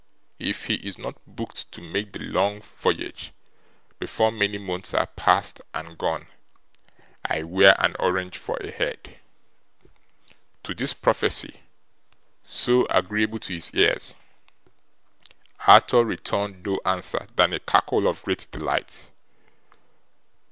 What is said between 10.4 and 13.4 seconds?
To this prophecy, so agreeable